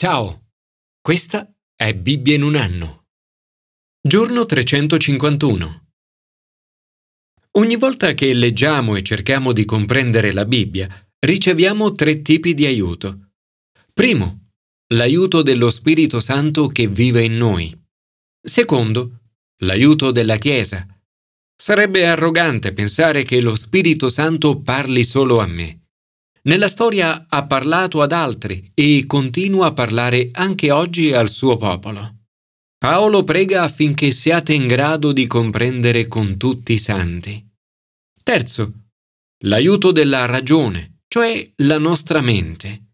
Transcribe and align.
Ciao, 0.00 0.52
questa 1.00 1.52
è 1.74 1.92
Bibbia 1.92 2.36
in 2.36 2.44
un 2.44 2.54
anno. 2.54 3.06
Giorno 4.00 4.46
351. 4.46 5.88
Ogni 7.58 7.74
volta 7.74 8.14
che 8.14 8.32
leggiamo 8.32 8.94
e 8.94 9.02
cerchiamo 9.02 9.52
di 9.52 9.64
comprendere 9.64 10.32
la 10.32 10.44
Bibbia, 10.44 10.88
riceviamo 11.18 11.90
tre 11.90 12.22
tipi 12.22 12.54
di 12.54 12.64
aiuto. 12.64 13.32
Primo, 13.92 14.50
l'aiuto 14.94 15.42
dello 15.42 15.68
Spirito 15.68 16.20
Santo 16.20 16.68
che 16.68 16.86
vive 16.86 17.24
in 17.24 17.36
noi. 17.36 17.76
Secondo, 18.40 19.22
l'aiuto 19.64 20.12
della 20.12 20.36
Chiesa. 20.36 20.86
Sarebbe 21.60 22.06
arrogante 22.06 22.72
pensare 22.72 23.24
che 23.24 23.40
lo 23.40 23.56
Spirito 23.56 24.10
Santo 24.10 24.60
parli 24.60 25.02
solo 25.02 25.40
a 25.40 25.46
me. 25.48 25.87
Nella 26.42 26.68
storia 26.68 27.26
ha 27.28 27.46
parlato 27.46 28.00
ad 28.00 28.12
altri 28.12 28.70
e 28.74 29.04
continua 29.06 29.66
a 29.66 29.72
parlare 29.72 30.30
anche 30.32 30.70
oggi 30.70 31.12
al 31.12 31.30
suo 31.30 31.56
popolo. 31.56 32.16
Paolo 32.78 33.24
prega 33.24 33.64
affinché 33.64 34.12
siate 34.12 34.52
in 34.52 34.68
grado 34.68 35.12
di 35.12 35.26
comprendere 35.26 36.06
con 36.06 36.36
tutti 36.36 36.74
i 36.74 36.78
santi. 36.78 37.44
Terzo, 38.22 38.72
l'aiuto 39.44 39.90
della 39.90 40.26
ragione, 40.26 41.00
cioè 41.08 41.50
la 41.56 41.78
nostra 41.78 42.20
mente. 42.20 42.84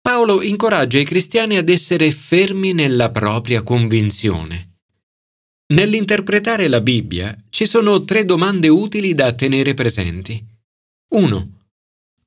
Paolo 0.00 0.42
incoraggia 0.42 0.98
i 0.98 1.04
cristiani 1.04 1.56
ad 1.56 1.68
essere 1.68 2.10
fermi 2.10 2.72
nella 2.72 3.10
propria 3.10 3.62
convinzione. 3.62 4.78
Nell'interpretare 5.74 6.66
la 6.66 6.80
Bibbia 6.80 7.40
ci 7.50 7.66
sono 7.66 8.02
tre 8.02 8.24
domande 8.24 8.66
utili 8.66 9.14
da 9.14 9.32
tenere 9.32 9.74
presenti. 9.74 10.44
1 11.14 11.59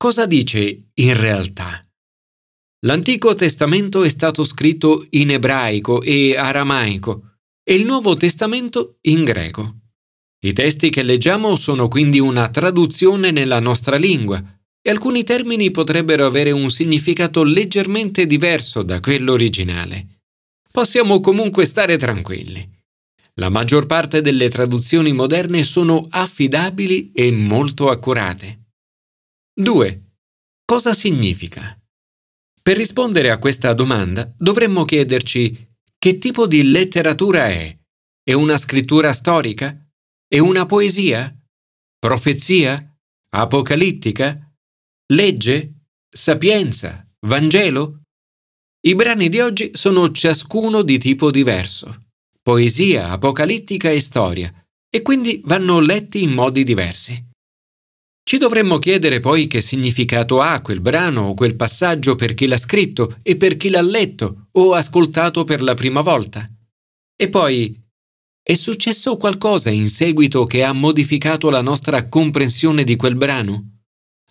cosa 0.03 0.25
dice 0.25 0.89
in 0.95 1.17
realtà? 1.17 1.87
L'Antico 2.85 3.35
Testamento 3.35 4.03
è 4.03 4.09
stato 4.09 4.43
scritto 4.43 5.07
in 5.11 5.31
ebraico 5.31 6.01
e 6.01 6.35
aramaico 6.35 7.37
e 7.63 7.75
il 7.75 7.85
Nuovo 7.85 8.17
Testamento 8.17 8.97
in 9.03 9.23
greco. 9.23 9.77
I 10.41 10.51
testi 10.51 10.89
che 10.89 11.03
leggiamo 11.03 11.55
sono 11.55 11.87
quindi 11.87 12.19
una 12.19 12.49
traduzione 12.49 13.31
nella 13.31 13.61
nostra 13.61 13.95
lingua 13.95 14.43
e 14.81 14.89
alcuni 14.89 15.23
termini 15.23 15.71
potrebbero 15.71 16.25
avere 16.25 16.51
un 16.51 16.69
significato 16.69 17.41
leggermente 17.43 18.25
diverso 18.25 18.83
da 18.83 18.99
quello 18.99 19.31
originale. 19.31 20.23
Possiamo 20.69 21.21
comunque 21.21 21.63
stare 21.63 21.95
tranquilli. 21.95 22.69
La 23.35 23.47
maggior 23.47 23.85
parte 23.85 24.19
delle 24.19 24.49
traduzioni 24.49 25.13
moderne 25.13 25.63
sono 25.63 26.07
affidabili 26.09 27.13
e 27.13 27.31
molto 27.31 27.89
accurate. 27.89 28.62
2. 29.55 30.13
Cosa 30.65 30.95
significa? 30.95 31.79
Per 32.59 32.75
rispondere 32.75 33.29
a 33.29 33.37
questa 33.37 33.73
domanda 33.73 34.33
dovremmo 34.35 34.83
chiederci 34.83 35.75
che 35.99 36.17
tipo 36.17 36.47
di 36.47 36.63
letteratura 36.71 37.49
è? 37.49 37.77
È 38.23 38.33
una 38.33 38.57
scrittura 38.57 39.13
storica? 39.13 39.77
È 40.27 40.39
una 40.39 40.65
poesia? 40.65 41.31
Profezia? 41.99 42.97
Apocalittica? 43.29 44.51
Legge? 45.13 45.81
Sapienza? 46.09 47.07
Vangelo? 47.27 48.01
I 48.87 48.95
brani 48.95 49.29
di 49.29 49.39
oggi 49.39 49.69
sono 49.75 50.11
ciascuno 50.11 50.81
di 50.81 50.97
tipo 50.97 51.29
diverso. 51.29 52.05
Poesia, 52.41 53.11
apocalittica 53.11 53.91
e 53.91 53.99
storia, 53.99 54.51
e 54.89 55.01
quindi 55.03 55.41
vanno 55.45 55.79
letti 55.79 56.23
in 56.23 56.31
modi 56.31 56.63
diversi. 56.63 57.31
Ci 58.23 58.37
dovremmo 58.37 58.79
chiedere 58.79 59.19
poi 59.19 59.47
che 59.47 59.59
significato 59.59 60.41
ha 60.41 60.61
quel 60.61 60.79
brano 60.79 61.27
o 61.27 61.33
quel 61.33 61.55
passaggio 61.55 62.15
per 62.15 62.33
chi 62.33 62.47
l'ha 62.47 62.57
scritto 62.57 63.19
e 63.21 63.35
per 63.35 63.57
chi 63.57 63.69
l'ha 63.69 63.81
letto 63.81 64.47
o 64.51 64.73
ascoltato 64.73 65.43
per 65.43 65.61
la 65.61 65.73
prima 65.73 65.99
volta. 65.99 66.49
E 67.15 67.29
poi, 67.29 67.79
è 68.41 68.53
successo 68.55 69.17
qualcosa 69.17 69.69
in 69.69 69.87
seguito 69.87 70.45
che 70.45 70.63
ha 70.63 70.71
modificato 70.71 71.49
la 71.49 71.61
nostra 71.61 72.07
comprensione 72.07 72.83
di 72.83 72.95
quel 72.95 73.15
brano? 73.15 73.81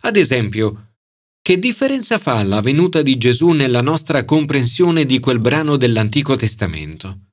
Ad 0.01 0.17
esempio, 0.17 0.95
che 1.43 1.59
differenza 1.59 2.19
fa 2.19 2.43
la 2.43 2.61
venuta 2.61 3.03
di 3.03 3.19
Gesù 3.19 3.51
nella 3.51 3.83
nostra 3.83 4.25
comprensione 4.25 5.05
di 5.05 5.21
quel 5.21 5.39
brano 5.39 5.77
dell'Antico 5.77 6.35
Testamento? 6.35 7.31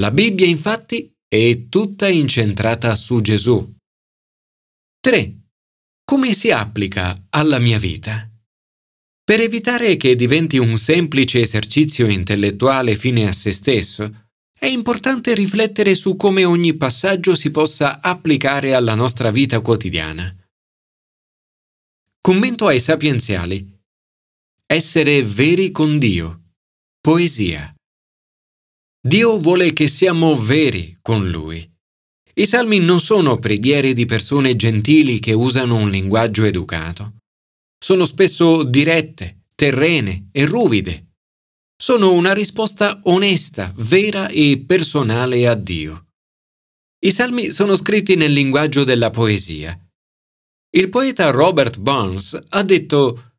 La 0.00 0.10
Bibbia 0.10 0.46
infatti 0.46 1.12
è 1.26 1.68
tutta 1.68 2.08
incentrata 2.08 2.94
su 2.94 3.20
Gesù. 3.20 3.74
3 5.00 5.41
come 6.12 6.34
si 6.34 6.50
applica 6.50 7.28
alla 7.30 7.58
mia 7.58 7.78
vita? 7.78 8.28
Per 9.24 9.40
evitare 9.40 9.96
che 9.96 10.14
diventi 10.14 10.58
un 10.58 10.76
semplice 10.76 11.40
esercizio 11.40 12.06
intellettuale 12.06 12.96
fine 12.96 13.26
a 13.26 13.32
se 13.32 13.50
stesso, 13.50 14.28
è 14.52 14.66
importante 14.66 15.32
riflettere 15.32 15.94
su 15.94 16.14
come 16.14 16.44
ogni 16.44 16.76
passaggio 16.76 17.34
si 17.34 17.50
possa 17.50 18.02
applicare 18.02 18.74
alla 18.74 18.94
nostra 18.94 19.30
vita 19.30 19.60
quotidiana. 19.60 20.36
Commento 22.20 22.66
ai 22.66 22.78
sapienziali. 22.78 23.74
Essere 24.66 25.22
veri 25.22 25.70
con 25.70 25.98
Dio. 25.98 26.50
Poesia. 27.00 27.74
Dio 29.00 29.38
vuole 29.38 29.72
che 29.72 29.88
siamo 29.88 30.38
veri 30.38 30.98
con 31.00 31.30
Lui. 31.30 31.71
I 32.34 32.46
salmi 32.46 32.78
non 32.78 32.98
sono 32.98 33.38
preghiere 33.38 33.92
di 33.92 34.06
persone 34.06 34.56
gentili 34.56 35.18
che 35.18 35.34
usano 35.34 35.76
un 35.76 35.90
linguaggio 35.90 36.44
educato. 36.44 37.16
Sono 37.78 38.06
spesso 38.06 38.62
dirette, 38.62 39.44
terrene 39.54 40.28
e 40.32 40.46
ruvide. 40.46 41.08
Sono 41.76 42.12
una 42.12 42.32
risposta 42.32 43.00
onesta, 43.04 43.72
vera 43.76 44.28
e 44.28 44.62
personale 44.66 45.46
a 45.46 45.54
Dio. 45.54 46.06
I 47.04 47.10
salmi 47.10 47.50
sono 47.50 47.76
scritti 47.76 48.14
nel 48.14 48.32
linguaggio 48.32 48.84
della 48.84 49.10
poesia. 49.10 49.78
Il 50.74 50.88
poeta 50.88 51.28
Robert 51.30 51.78
Burns 51.78 52.40
ha 52.48 52.62
detto 52.62 53.34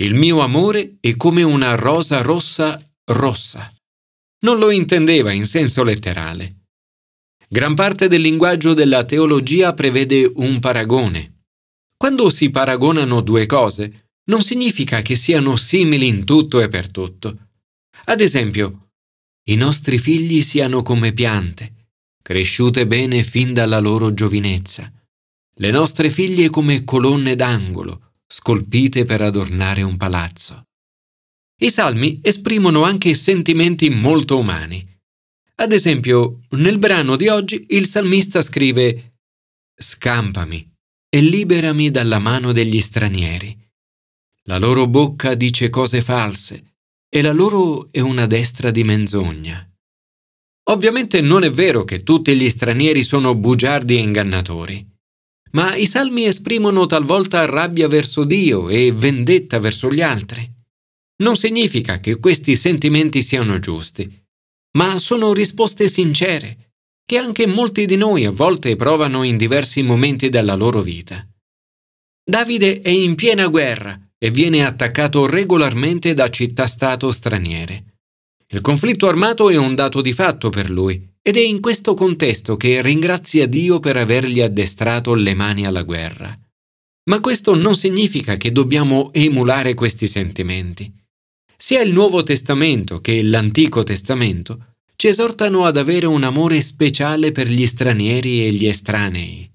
Il 0.00 0.14
mio 0.14 0.40
amore 0.40 0.96
è 0.98 1.14
come 1.14 1.44
una 1.44 1.76
rosa 1.76 2.22
rossa 2.22 2.80
rossa. 3.04 3.72
Non 4.40 4.58
lo 4.58 4.70
intendeva 4.70 5.30
in 5.30 5.46
senso 5.46 5.84
letterale. 5.84 6.65
Gran 7.48 7.74
parte 7.74 8.08
del 8.08 8.20
linguaggio 8.20 8.74
della 8.74 9.04
teologia 9.04 9.72
prevede 9.72 10.30
un 10.36 10.58
paragone. 10.58 11.44
Quando 11.96 12.28
si 12.30 12.50
paragonano 12.50 13.20
due 13.20 13.46
cose, 13.46 14.10
non 14.24 14.42
significa 14.42 15.00
che 15.02 15.14
siano 15.14 15.56
simili 15.56 16.08
in 16.08 16.24
tutto 16.24 16.60
e 16.60 16.68
per 16.68 16.90
tutto. 16.90 17.50
Ad 18.06 18.20
esempio, 18.20 18.88
i 19.48 19.54
nostri 19.54 19.98
figli 19.98 20.42
siano 20.42 20.82
come 20.82 21.12
piante, 21.12 21.90
cresciute 22.20 22.86
bene 22.86 23.22
fin 23.22 23.54
dalla 23.54 23.78
loro 23.78 24.12
giovinezza, 24.12 24.92
le 25.58 25.70
nostre 25.70 26.10
figlie 26.10 26.50
come 26.50 26.82
colonne 26.84 27.36
d'angolo, 27.36 28.14
scolpite 28.26 29.04
per 29.04 29.22
adornare 29.22 29.82
un 29.82 29.96
palazzo. 29.96 30.64
I 31.58 31.70
salmi 31.70 32.18
esprimono 32.22 32.82
anche 32.82 33.14
sentimenti 33.14 33.88
molto 33.88 34.36
umani. 34.38 34.95
Ad 35.58 35.72
esempio, 35.72 36.40
nel 36.50 36.78
brano 36.78 37.16
di 37.16 37.28
oggi 37.28 37.66
il 37.70 37.86
salmista 37.86 38.42
scrive 38.42 39.14
Scampami 39.74 40.74
e 41.08 41.20
liberami 41.20 41.90
dalla 41.90 42.18
mano 42.18 42.52
degli 42.52 42.78
stranieri. 42.80 43.56
La 44.44 44.58
loro 44.58 44.86
bocca 44.86 45.34
dice 45.34 45.70
cose 45.70 46.02
false 46.02 46.74
e 47.08 47.22
la 47.22 47.32
loro 47.32 47.88
è 47.90 48.00
una 48.00 48.26
destra 48.26 48.70
di 48.70 48.84
menzogna. 48.84 49.66
Ovviamente 50.68 51.22
non 51.22 51.42
è 51.42 51.50
vero 51.50 51.84
che 51.84 52.02
tutti 52.02 52.36
gli 52.36 52.50
stranieri 52.50 53.02
sono 53.02 53.34
bugiardi 53.34 53.96
e 53.96 54.00
ingannatori, 54.00 54.86
ma 55.52 55.74
i 55.74 55.86
salmi 55.86 56.24
esprimono 56.24 56.84
talvolta 56.84 57.46
rabbia 57.46 57.88
verso 57.88 58.24
Dio 58.24 58.68
e 58.68 58.92
vendetta 58.92 59.58
verso 59.58 59.90
gli 59.90 60.02
altri. 60.02 60.46
Non 61.22 61.36
significa 61.36 61.98
che 61.98 62.18
questi 62.18 62.54
sentimenti 62.56 63.22
siano 63.22 63.58
giusti, 63.58 64.25
ma 64.76 64.98
sono 64.98 65.32
risposte 65.32 65.88
sincere, 65.88 66.74
che 67.04 67.16
anche 67.16 67.46
molti 67.46 67.86
di 67.86 67.96
noi 67.96 68.24
a 68.24 68.30
volte 68.30 68.76
provano 68.76 69.22
in 69.22 69.36
diversi 69.36 69.82
momenti 69.82 70.28
della 70.28 70.54
loro 70.54 70.82
vita. 70.82 71.26
Davide 72.22 72.80
è 72.80 72.90
in 72.90 73.14
piena 73.14 73.46
guerra 73.48 73.98
e 74.18 74.30
viene 74.30 74.64
attaccato 74.64 75.26
regolarmente 75.26 76.14
da 76.14 76.28
città-stato 76.28 77.10
straniere. 77.10 78.00
Il 78.48 78.60
conflitto 78.60 79.08
armato 79.08 79.48
è 79.50 79.56
un 79.56 79.74
dato 79.74 80.00
di 80.00 80.12
fatto 80.12 80.50
per 80.50 80.70
lui 80.70 81.14
ed 81.22 81.36
è 81.36 81.40
in 81.40 81.60
questo 81.60 81.94
contesto 81.94 82.56
che 82.56 82.82
ringrazia 82.82 83.46
Dio 83.46 83.80
per 83.80 83.96
avergli 83.96 84.40
addestrato 84.40 85.14
le 85.14 85.34
mani 85.34 85.66
alla 85.66 85.82
guerra. 85.82 86.38
Ma 87.08 87.20
questo 87.20 87.54
non 87.54 87.76
significa 87.76 88.36
che 88.36 88.52
dobbiamo 88.52 89.12
emulare 89.12 89.74
questi 89.74 90.06
sentimenti. 90.06 90.92
Sia 91.58 91.80
il 91.80 91.92
Nuovo 91.92 92.22
Testamento 92.22 93.00
che 93.00 93.22
l'Antico 93.22 93.82
Testamento 93.82 94.74
ci 94.94 95.08
esortano 95.08 95.64
ad 95.64 95.78
avere 95.78 96.04
un 96.04 96.22
amore 96.22 96.60
speciale 96.60 97.32
per 97.32 97.48
gli 97.48 97.66
stranieri 97.66 98.46
e 98.46 98.52
gli 98.52 98.66
estranei. 98.66 99.50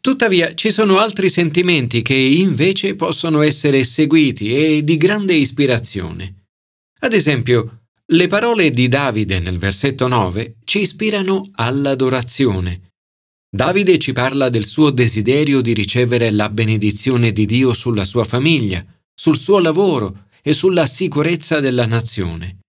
Tuttavia 0.00 0.54
ci 0.54 0.70
sono 0.70 0.98
altri 0.98 1.28
sentimenti 1.28 2.02
che 2.02 2.14
invece 2.14 2.94
possono 2.94 3.42
essere 3.42 3.82
seguiti 3.82 4.54
e 4.54 4.84
di 4.84 4.96
grande 4.96 5.34
ispirazione. 5.34 6.46
Ad 7.00 7.12
esempio, 7.12 7.82
le 8.12 8.26
parole 8.28 8.70
di 8.70 8.86
Davide 8.86 9.40
nel 9.40 9.58
versetto 9.58 10.06
9 10.06 10.58
ci 10.64 10.80
ispirano 10.80 11.50
all'adorazione. 11.54 12.92
Davide 13.52 13.98
ci 13.98 14.12
parla 14.12 14.48
del 14.48 14.64
suo 14.64 14.90
desiderio 14.90 15.60
di 15.60 15.74
ricevere 15.74 16.30
la 16.30 16.48
benedizione 16.48 17.32
di 17.32 17.46
Dio 17.46 17.72
sulla 17.72 18.04
sua 18.04 18.24
famiglia, 18.24 18.84
sul 19.12 19.38
suo 19.38 19.58
lavoro 19.58 20.28
e 20.42 20.52
sulla 20.52 20.86
sicurezza 20.86 21.60
della 21.60 21.86
nazione. 21.86 22.60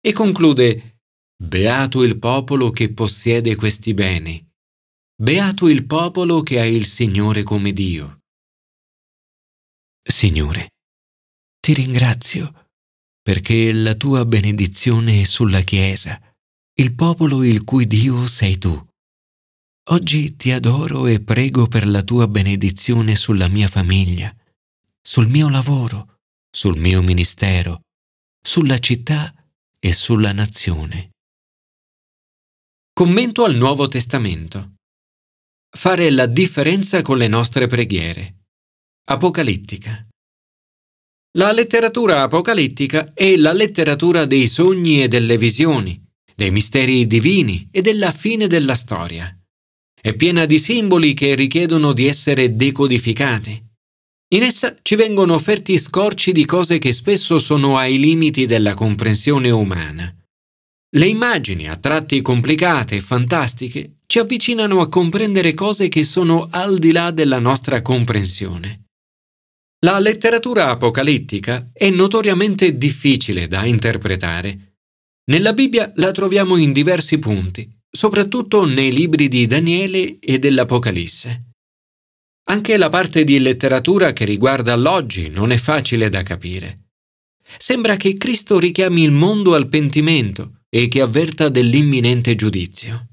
E 0.00 0.12
conclude 0.12 0.98
Beato 1.42 2.02
il 2.02 2.18
popolo 2.18 2.70
che 2.70 2.92
possiede 2.92 3.54
questi 3.56 3.94
beni. 3.94 4.46
Beato 5.20 5.68
il 5.68 5.86
popolo 5.86 6.42
che 6.42 6.60
ha 6.60 6.66
il 6.66 6.84
Signore 6.86 7.42
come 7.42 7.72
Dio. 7.72 8.20
Signore, 10.02 10.72
ti 11.60 11.72
ringrazio 11.74 12.68
perché 13.22 13.72
la 13.72 13.94
tua 13.94 14.24
benedizione 14.24 15.20
è 15.20 15.24
sulla 15.24 15.60
Chiesa, 15.60 16.20
il 16.74 16.94
popolo 16.94 17.42
il 17.42 17.64
cui 17.64 17.86
Dio 17.86 18.26
sei 18.26 18.58
tu. 18.58 18.88
Oggi 19.90 20.36
ti 20.36 20.50
adoro 20.50 21.06
e 21.06 21.20
prego 21.20 21.66
per 21.66 21.86
la 21.86 22.02
tua 22.02 22.28
benedizione 22.28 23.16
sulla 23.16 23.48
mia 23.48 23.68
famiglia, 23.68 24.34
sul 25.00 25.28
mio 25.28 25.48
lavoro, 25.48 26.19
sul 26.50 26.76
mio 26.78 27.00
ministero, 27.00 27.82
sulla 28.42 28.78
città 28.78 29.32
e 29.78 29.92
sulla 29.92 30.32
nazione. 30.32 31.10
Commento 32.92 33.44
al 33.44 33.54
Nuovo 33.54 33.86
Testamento. 33.86 34.74
Fare 35.70 36.10
la 36.10 36.26
differenza 36.26 37.02
con 37.02 37.16
le 37.18 37.28
nostre 37.28 37.66
preghiere. 37.66 38.40
Apocalittica. 39.04 40.06
La 41.38 41.52
letteratura 41.52 42.22
apocalittica 42.22 43.12
è 43.14 43.36
la 43.36 43.52
letteratura 43.52 44.26
dei 44.26 44.48
sogni 44.48 45.02
e 45.02 45.08
delle 45.08 45.38
visioni, 45.38 46.02
dei 46.34 46.50
misteri 46.50 47.06
divini 47.06 47.68
e 47.70 47.82
della 47.82 48.10
fine 48.10 48.48
della 48.48 48.74
storia. 48.74 49.32
È 50.02 50.14
piena 50.14 50.44
di 50.46 50.58
simboli 50.58 51.14
che 51.14 51.36
richiedono 51.36 51.92
di 51.92 52.06
essere 52.06 52.56
decodificati. 52.56 53.69
In 54.32 54.44
essa 54.44 54.76
ci 54.82 54.94
vengono 54.94 55.34
offerti 55.34 55.76
scorci 55.76 56.30
di 56.30 56.44
cose 56.44 56.78
che 56.78 56.92
spesso 56.92 57.40
sono 57.40 57.78
ai 57.78 57.98
limiti 57.98 58.46
della 58.46 58.74
comprensione 58.74 59.50
umana. 59.50 60.14
Le 60.92 61.06
immagini, 61.06 61.68
a 61.68 61.76
tratti 61.76 62.20
complicate 62.20 62.96
e 62.96 63.00
fantastiche, 63.00 63.98
ci 64.06 64.20
avvicinano 64.20 64.80
a 64.80 64.88
comprendere 64.88 65.52
cose 65.54 65.88
che 65.88 66.04
sono 66.04 66.46
al 66.48 66.78
di 66.78 66.92
là 66.92 67.10
della 67.10 67.40
nostra 67.40 67.82
comprensione. 67.82 68.84
La 69.84 69.98
letteratura 69.98 70.68
apocalittica 70.68 71.70
è 71.72 71.90
notoriamente 71.90 72.76
difficile 72.76 73.48
da 73.48 73.64
interpretare. 73.64 74.76
Nella 75.30 75.52
Bibbia 75.52 75.90
la 75.96 76.12
troviamo 76.12 76.56
in 76.56 76.72
diversi 76.72 77.18
punti, 77.18 77.68
soprattutto 77.90 78.64
nei 78.64 78.92
libri 78.92 79.26
di 79.26 79.46
Daniele 79.46 80.20
e 80.20 80.38
dell'Apocalisse. 80.38 81.49
Anche 82.44 82.76
la 82.76 82.88
parte 82.88 83.24
di 83.24 83.38
letteratura 83.38 84.12
che 84.12 84.24
riguarda 84.24 84.74
l'oggi 84.76 85.28
non 85.28 85.52
è 85.52 85.56
facile 85.56 86.08
da 86.08 86.22
capire. 86.22 86.88
Sembra 87.58 87.96
che 87.96 88.14
Cristo 88.14 88.58
richiami 88.58 89.02
il 89.02 89.12
mondo 89.12 89.54
al 89.54 89.68
pentimento, 89.68 90.60
e 90.72 90.86
che 90.86 91.00
avverta 91.00 91.48
dell'imminente 91.48 92.36
giudizio. 92.36 93.08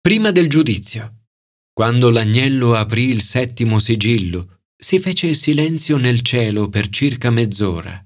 Prima 0.00 0.30
del 0.30 0.48
giudizio, 0.48 1.24
quando 1.72 2.10
l'agnello 2.10 2.74
aprì 2.74 3.08
il 3.08 3.20
settimo 3.20 3.80
sigillo, 3.80 4.60
si 4.76 5.00
fece 5.00 5.34
silenzio 5.34 5.96
nel 5.96 6.22
cielo 6.22 6.68
per 6.68 6.88
circa 6.88 7.30
mezz'ora. 7.30 8.02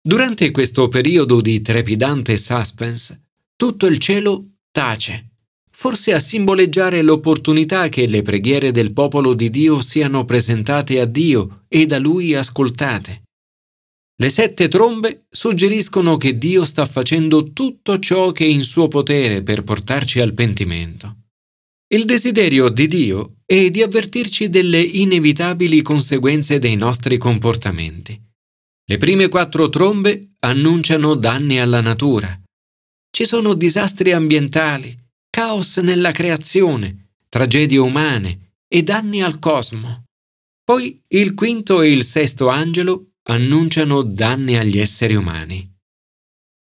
Durante 0.00 0.50
questo 0.50 0.88
periodo 0.88 1.40
di 1.40 1.60
trepidante 1.62 2.36
suspense, 2.36 3.30
tutto 3.56 3.86
il 3.86 3.98
cielo 3.98 4.56
tace, 4.70 5.35
forse 5.78 6.14
a 6.14 6.20
simboleggiare 6.20 7.02
l'opportunità 7.02 7.90
che 7.90 8.06
le 8.06 8.22
preghiere 8.22 8.72
del 8.72 8.94
popolo 8.94 9.34
di 9.34 9.50
Dio 9.50 9.82
siano 9.82 10.24
presentate 10.24 10.98
a 11.00 11.04
Dio 11.04 11.64
e 11.68 11.84
da 11.84 11.98
Lui 11.98 12.34
ascoltate. 12.34 13.24
Le 14.16 14.30
sette 14.30 14.68
trombe 14.68 15.26
suggeriscono 15.28 16.16
che 16.16 16.38
Dio 16.38 16.64
sta 16.64 16.86
facendo 16.86 17.52
tutto 17.52 17.98
ciò 17.98 18.32
che 18.32 18.46
è 18.46 18.48
in 18.48 18.62
suo 18.62 18.88
potere 18.88 19.42
per 19.42 19.64
portarci 19.64 20.18
al 20.18 20.32
pentimento. 20.32 21.24
Il 21.88 22.06
desiderio 22.06 22.70
di 22.70 22.86
Dio 22.86 23.34
è 23.44 23.68
di 23.70 23.82
avvertirci 23.82 24.48
delle 24.48 24.80
inevitabili 24.80 25.82
conseguenze 25.82 26.58
dei 26.58 26.76
nostri 26.76 27.18
comportamenti. 27.18 28.18
Le 28.86 28.96
prime 28.96 29.28
quattro 29.28 29.68
trombe 29.68 30.36
annunciano 30.38 31.14
danni 31.14 31.60
alla 31.60 31.82
natura. 31.82 32.40
Ci 33.10 33.26
sono 33.26 33.52
disastri 33.52 34.12
ambientali, 34.12 35.04
caos 35.36 35.76
nella 35.76 36.12
creazione, 36.12 37.10
tragedie 37.28 37.76
umane 37.76 38.54
e 38.66 38.82
danni 38.82 39.20
al 39.20 39.38
cosmo. 39.38 40.04
Poi 40.64 40.98
il 41.08 41.34
quinto 41.34 41.82
e 41.82 41.90
il 41.90 42.04
sesto 42.04 42.48
angelo 42.48 43.16
annunciano 43.24 44.00
danni 44.00 44.56
agli 44.56 44.78
esseri 44.78 45.14
umani. 45.14 45.70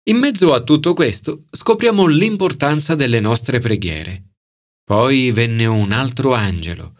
In 0.09 0.17
mezzo 0.17 0.55
a 0.55 0.63
tutto 0.63 0.95
questo 0.95 1.43
scopriamo 1.51 2.07
l'importanza 2.07 2.95
delle 2.95 3.19
nostre 3.19 3.59
preghiere. 3.59 4.31
Poi 4.83 5.29
venne 5.29 5.67
un 5.67 5.91
altro 5.91 6.33
angelo. 6.33 6.95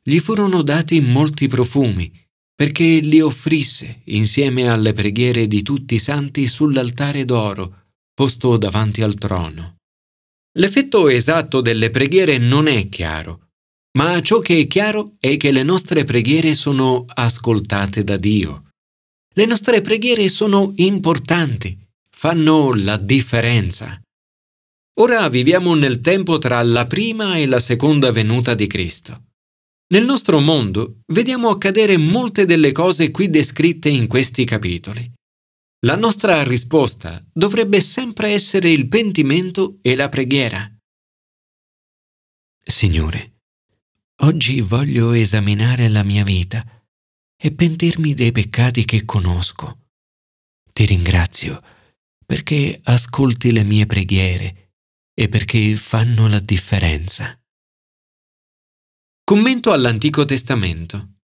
Gli 0.00 0.20
furono 0.20 0.62
dati 0.62 1.00
molti 1.00 1.48
profumi, 1.48 2.12
perché 2.54 3.00
li 3.00 3.20
offrisse 3.20 4.02
insieme 4.04 4.68
alle 4.68 4.92
preghiere 4.92 5.48
di 5.48 5.62
tutti 5.62 5.96
i 5.96 5.98
santi 5.98 6.46
sull'altare 6.46 7.24
d'oro, 7.24 7.86
posto 8.14 8.56
davanti 8.56 9.02
al 9.02 9.14
trono. 9.14 9.77
L'effetto 10.58 11.08
esatto 11.08 11.60
delle 11.60 11.90
preghiere 11.90 12.38
non 12.38 12.66
è 12.66 12.88
chiaro, 12.88 13.50
ma 13.96 14.20
ciò 14.20 14.40
che 14.40 14.58
è 14.58 14.66
chiaro 14.66 15.12
è 15.20 15.36
che 15.36 15.52
le 15.52 15.62
nostre 15.62 16.02
preghiere 16.02 16.54
sono 16.54 17.04
ascoltate 17.06 18.02
da 18.02 18.16
Dio. 18.16 18.64
Le 19.34 19.46
nostre 19.46 19.80
preghiere 19.82 20.28
sono 20.28 20.72
importanti, 20.76 21.78
fanno 22.10 22.74
la 22.74 22.96
differenza. 22.96 24.00
Ora 25.00 25.28
viviamo 25.28 25.76
nel 25.76 26.00
tempo 26.00 26.38
tra 26.38 26.60
la 26.62 26.86
prima 26.86 27.36
e 27.36 27.46
la 27.46 27.60
seconda 27.60 28.10
venuta 28.10 28.54
di 28.54 28.66
Cristo. 28.66 29.26
Nel 29.92 30.04
nostro 30.04 30.40
mondo 30.40 31.02
vediamo 31.12 31.50
accadere 31.50 31.96
molte 31.96 32.46
delle 32.46 32.72
cose 32.72 33.12
qui 33.12 33.30
descritte 33.30 33.88
in 33.88 34.08
questi 34.08 34.44
capitoli. 34.44 35.08
La 35.82 35.94
nostra 35.94 36.42
risposta 36.42 37.24
dovrebbe 37.32 37.80
sempre 37.80 38.30
essere 38.30 38.68
il 38.68 38.88
pentimento 38.88 39.78
e 39.80 39.94
la 39.94 40.08
preghiera. 40.08 40.68
Signore, 42.64 43.42
oggi 44.22 44.60
voglio 44.60 45.12
esaminare 45.12 45.88
la 45.88 46.02
mia 46.02 46.24
vita 46.24 46.64
e 47.40 47.52
pentirmi 47.52 48.12
dei 48.14 48.32
peccati 48.32 48.84
che 48.84 49.04
conosco. 49.04 49.86
Ti 50.72 50.84
ringrazio 50.84 51.62
perché 52.26 52.80
ascolti 52.82 53.52
le 53.52 53.62
mie 53.62 53.86
preghiere 53.86 54.72
e 55.14 55.28
perché 55.28 55.76
fanno 55.76 56.26
la 56.26 56.40
differenza. 56.40 57.40
Commento 59.22 59.72
all'Antico 59.72 60.24
Testamento. 60.24 61.18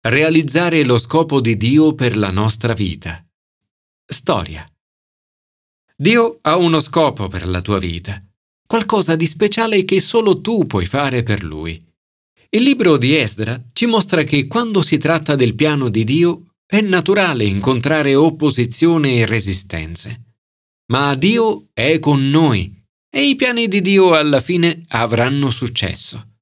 Realizzare 0.00 0.84
lo 0.84 0.98
scopo 0.98 1.40
di 1.40 1.56
Dio 1.56 1.94
per 1.94 2.16
la 2.16 2.30
nostra 2.32 2.74
vita. 2.74 3.22
Storia. 4.10 4.66
Dio 5.94 6.38
ha 6.40 6.56
uno 6.56 6.80
scopo 6.80 7.28
per 7.28 7.46
la 7.46 7.60
tua 7.60 7.78
vita, 7.78 8.18
qualcosa 8.66 9.16
di 9.16 9.26
speciale 9.26 9.84
che 9.84 10.00
solo 10.00 10.40
tu 10.40 10.66
puoi 10.66 10.86
fare 10.86 11.22
per 11.22 11.44
Lui. 11.44 11.78
Il 12.48 12.62
libro 12.62 12.96
di 12.96 13.14
Esdra 13.14 13.60
ci 13.74 13.84
mostra 13.84 14.22
che 14.22 14.46
quando 14.46 14.80
si 14.80 14.96
tratta 14.96 15.34
del 15.34 15.54
piano 15.54 15.90
di 15.90 16.04
Dio 16.04 16.54
è 16.64 16.80
naturale 16.80 17.44
incontrare 17.44 18.14
opposizione 18.14 19.16
e 19.16 19.26
resistenze. 19.26 20.36
Ma 20.90 21.14
Dio 21.14 21.68
è 21.74 21.98
con 21.98 22.30
noi 22.30 22.82
e 23.10 23.28
i 23.28 23.36
piani 23.36 23.68
di 23.68 23.82
Dio 23.82 24.14
alla 24.14 24.40
fine 24.40 24.84
avranno 24.88 25.50
successo. 25.50 26.36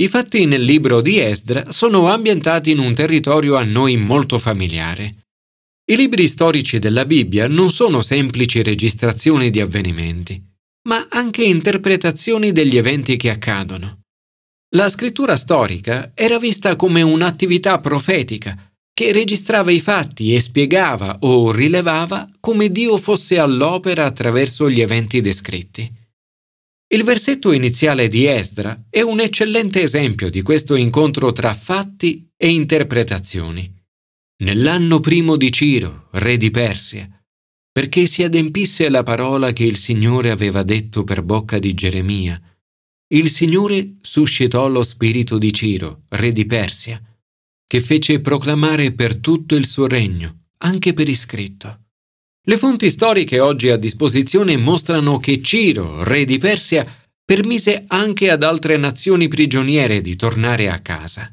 I 0.00 0.08
fatti 0.08 0.46
nel 0.46 0.62
libro 0.62 1.02
di 1.02 1.18
Esdra 1.18 1.72
sono 1.72 2.08
ambientati 2.08 2.70
in 2.70 2.78
un 2.78 2.94
territorio 2.94 3.56
a 3.56 3.64
noi 3.64 3.98
molto 3.98 4.38
familiare. 4.38 5.19
I 5.90 5.96
libri 5.96 6.28
storici 6.28 6.78
della 6.78 7.04
Bibbia 7.04 7.48
non 7.48 7.72
sono 7.72 8.00
semplici 8.00 8.62
registrazioni 8.62 9.50
di 9.50 9.60
avvenimenti, 9.60 10.40
ma 10.86 11.08
anche 11.10 11.42
interpretazioni 11.42 12.52
degli 12.52 12.76
eventi 12.76 13.16
che 13.16 13.28
accadono. 13.28 14.02
La 14.76 14.88
scrittura 14.88 15.34
storica 15.34 16.12
era 16.14 16.38
vista 16.38 16.76
come 16.76 17.02
un'attività 17.02 17.80
profetica 17.80 18.72
che 18.94 19.10
registrava 19.10 19.72
i 19.72 19.80
fatti 19.80 20.32
e 20.32 20.38
spiegava 20.38 21.16
o 21.22 21.50
rilevava 21.50 22.28
come 22.38 22.70
Dio 22.70 22.96
fosse 22.96 23.40
all'opera 23.40 24.04
attraverso 24.04 24.70
gli 24.70 24.80
eventi 24.80 25.20
descritti. 25.20 25.92
Il 26.94 27.02
versetto 27.02 27.50
iniziale 27.50 28.06
di 28.06 28.26
Esdra 28.26 28.80
è 28.88 29.00
un 29.00 29.18
eccellente 29.18 29.82
esempio 29.82 30.30
di 30.30 30.40
questo 30.42 30.76
incontro 30.76 31.32
tra 31.32 31.52
fatti 31.52 32.30
e 32.36 32.48
interpretazioni. 32.48 33.78
Nell'anno 34.40 35.00
primo 35.00 35.36
di 35.36 35.52
Ciro, 35.52 36.08
re 36.12 36.38
di 36.38 36.50
Persia, 36.50 37.06
perché 37.70 38.06
si 38.06 38.22
adempisse 38.22 38.88
la 38.88 39.02
parola 39.02 39.52
che 39.52 39.64
il 39.64 39.76
Signore 39.76 40.30
aveva 40.30 40.62
detto 40.62 41.04
per 41.04 41.22
bocca 41.22 41.58
di 41.58 41.74
Geremia. 41.74 42.40
Il 43.12 43.28
Signore 43.28 43.96
suscitò 44.00 44.66
lo 44.68 44.82
spirito 44.82 45.36
di 45.36 45.52
Ciro, 45.52 46.04
re 46.08 46.32
di 46.32 46.46
Persia, 46.46 47.00
che 47.66 47.80
fece 47.82 48.20
proclamare 48.20 48.92
per 48.92 49.16
tutto 49.16 49.56
il 49.56 49.66
suo 49.66 49.86
regno, 49.86 50.46
anche 50.58 50.94
per 50.94 51.08
iscritto. 51.08 51.80
Le 52.42 52.56
fonti 52.56 52.88
storiche 52.88 53.40
oggi 53.40 53.68
a 53.68 53.76
disposizione 53.76 54.56
mostrano 54.56 55.18
che 55.18 55.42
Ciro, 55.42 56.02
re 56.02 56.24
di 56.24 56.38
Persia, 56.38 56.86
permise 57.22 57.84
anche 57.88 58.30
ad 58.30 58.42
altre 58.42 58.78
nazioni 58.78 59.28
prigioniere 59.28 60.00
di 60.00 60.16
tornare 60.16 60.70
a 60.70 60.80
casa. 60.80 61.30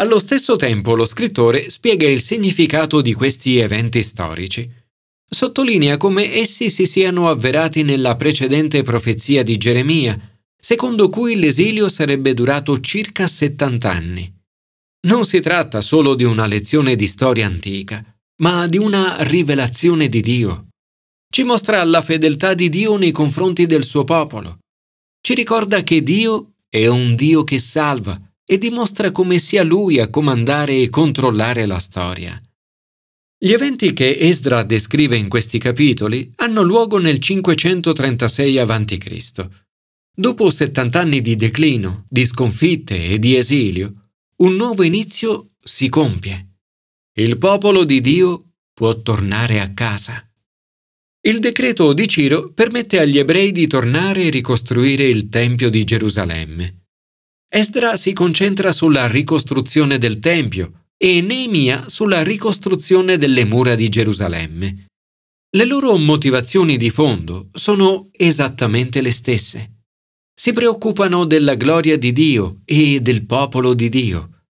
Allo 0.00 0.18
stesso 0.18 0.56
tempo 0.56 0.94
lo 0.94 1.04
scrittore 1.04 1.68
spiega 1.68 2.08
il 2.08 2.22
significato 2.22 3.02
di 3.02 3.12
questi 3.12 3.58
eventi 3.58 4.02
storici 4.02 4.78
sottolinea 5.32 5.96
come 5.96 6.34
essi 6.34 6.70
si 6.70 6.86
siano 6.86 7.28
avverati 7.28 7.82
nella 7.82 8.16
precedente 8.16 8.82
profezia 8.82 9.44
di 9.44 9.56
Geremia, 9.56 10.18
secondo 10.60 11.08
cui 11.08 11.36
l'esilio 11.36 11.88
sarebbe 11.88 12.34
durato 12.34 12.80
circa 12.80 13.28
70 13.28 13.90
anni. 13.90 14.34
Non 15.06 15.24
si 15.24 15.38
tratta 15.40 15.80
solo 15.80 16.14
di 16.14 16.24
una 16.24 16.46
lezione 16.46 16.96
di 16.96 17.06
storia 17.06 17.46
antica, 17.46 18.02
ma 18.42 18.66
di 18.66 18.78
una 18.78 19.22
rivelazione 19.22 20.08
di 20.08 20.20
Dio. 20.20 20.68
Ci 21.32 21.44
mostra 21.44 21.84
la 21.84 22.02
fedeltà 22.02 22.54
di 22.54 22.68
Dio 22.68 22.96
nei 22.96 23.12
confronti 23.12 23.66
del 23.66 23.84
suo 23.84 24.02
popolo. 24.02 24.58
Ci 25.20 25.34
ricorda 25.34 25.82
che 25.84 26.02
Dio 26.02 26.54
è 26.68 26.86
un 26.88 27.14
Dio 27.14 27.44
che 27.44 27.60
salva 27.60 28.20
e 28.50 28.58
dimostra 28.58 29.12
come 29.12 29.38
sia 29.38 29.62
Lui 29.62 30.00
a 30.00 30.08
comandare 30.08 30.82
e 30.82 30.88
controllare 30.88 31.66
la 31.66 31.78
storia. 31.78 32.42
Gli 33.38 33.52
eventi 33.52 33.92
che 33.92 34.18
Esdra 34.18 34.64
descrive 34.64 35.16
in 35.16 35.28
questi 35.28 35.58
capitoli 35.58 36.32
hanno 36.34 36.62
luogo 36.62 36.98
nel 36.98 37.20
536 37.20 38.58
a.C. 38.58 39.48
Dopo 40.12 40.50
70 40.50 40.98
anni 40.98 41.20
di 41.20 41.36
declino, 41.36 42.06
di 42.08 42.26
sconfitte 42.26 43.00
e 43.04 43.20
di 43.20 43.36
esilio, 43.36 44.10
un 44.38 44.56
nuovo 44.56 44.82
inizio 44.82 45.52
si 45.62 45.88
compie. 45.88 46.56
Il 47.18 47.38
popolo 47.38 47.84
di 47.84 48.00
Dio 48.00 48.54
può 48.74 49.00
tornare 49.00 49.60
a 49.60 49.72
casa. 49.72 50.28
Il 51.20 51.38
decreto 51.38 51.92
di 51.92 52.08
Ciro 52.08 52.50
permette 52.52 52.98
agli 52.98 53.18
ebrei 53.18 53.52
di 53.52 53.68
tornare 53.68 54.24
e 54.24 54.30
ricostruire 54.30 55.06
il 55.06 55.28
Tempio 55.28 55.70
di 55.70 55.84
Gerusalemme. 55.84 56.78
Esdra 57.52 57.96
si 57.96 58.12
concentra 58.12 58.70
sulla 58.70 59.08
ricostruzione 59.08 59.98
del 59.98 60.20
Tempio 60.20 60.84
e 60.96 61.20
Neemia 61.20 61.88
sulla 61.88 62.22
ricostruzione 62.22 63.18
delle 63.18 63.44
mura 63.44 63.74
di 63.74 63.88
Gerusalemme. 63.88 64.86
Le 65.56 65.64
loro 65.64 65.96
motivazioni 65.96 66.76
di 66.76 66.90
fondo 66.90 67.48
sono 67.52 68.10
esattamente 68.12 69.00
le 69.00 69.10
stesse. 69.10 69.82
Si 70.32 70.52
preoccupano 70.52 71.24
della 71.24 71.56
gloria 71.56 71.98
di 71.98 72.12
Dio 72.12 72.60
e 72.64 73.00
del 73.00 73.26
popolo 73.26 73.74
di 73.74 73.88
Dio. 73.88 74.44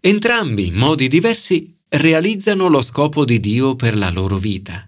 Entrambi, 0.00 0.68
in 0.68 0.74
modi 0.74 1.08
diversi, 1.08 1.76
realizzano 1.88 2.68
lo 2.68 2.80
scopo 2.80 3.24
di 3.24 3.40
Dio 3.40 3.74
per 3.74 3.96
la 3.96 4.08
loro 4.10 4.38
vita. 4.38 4.86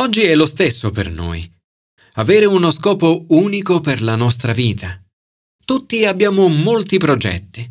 Oggi 0.00 0.22
è 0.22 0.34
lo 0.34 0.46
stesso 0.46 0.90
per 0.90 1.10
noi. 1.10 1.46
Avere 2.14 2.46
uno 2.46 2.70
scopo 2.70 3.26
unico 3.28 3.80
per 3.80 4.00
la 4.00 4.16
nostra 4.16 4.54
vita. 4.54 4.98
Tutti 5.68 6.06
abbiamo 6.06 6.48
molti 6.48 6.96
progetti 6.96 7.70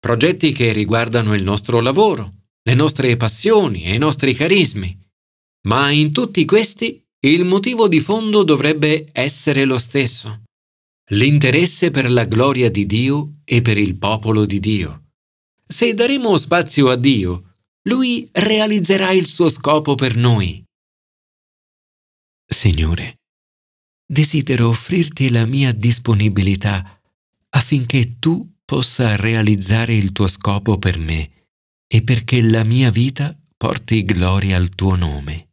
progetti 0.00 0.50
che 0.50 0.72
riguardano 0.72 1.34
il 1.34 1.44
nostro 1.44 1.78
lavoro, 1.78 2.32
le 2.64 2.74
nostre 2.74 3.16
passioni 3.16 3.84
e 3.84 3.94
i 3.94 3.98
nostri 3.98 4.34
carismi. 4.34 4.98
Ma 5.68 5.92
in 5.92 6.10
tutti 6.10 6.44
questi 6.44 7.00
il 7.20 7.44
motivo 7.44 7.86
di 7.86 8.00
fondo 8.00 8.42
dovrebbe 8.42 9.06
essere 9.12 9.64
lo 9.64 9.78
stesso. 9.78 10.42
L'interesse 11.10 11.92
per 11.92 12.10
la 12.10 12.24
gloria 12.24 12.72
di 12.72 12.86
Dio 12.86 13.34
e 13.44 13.62
per 13.62 13.78
il 13.78 13.96
popolo 13.96 14.44
di 14.44 14.58
Dio. 14.58 15.10
Se 15.64 15.94
daremo 15.94 16.36
spazio 16.36 16.88
a 16.88 16.96
Dio, 16.96 17.54
Lui 17.82 18.28
realizzerà 18.32 19.12
il 19.12 19.26
suo 19.26 19.48
scopo 19.48 19.94
per 19.94 20.16
noi. 20.16 20.60
Signore, 22.44 23.20
desidero 24.04 24.70
offrirti 24.70 25.30
la 25.30 25.44
mia 25.44 25.70
disponibilità 25.70 26.97
affinché 27.58 28.18
tu 28.18 28.48
possa 28.64 29.16
realizzare 29.16 29.92
il 29.92 30.12
tuo 30.12 30.28
scopo 30.28 30.78
per 30.78 30.96
me 30.96 31.46
e 31.88 32.02
perché 32.02 32.40
la 32.40 32.62
mia 32.62 32.90
vita 32.90 33.36
porti 33.56 34.04
gloria 34.04 34.56
al 34.56 34.70
tuo 34.70 34.94
nome. 34.94 35.47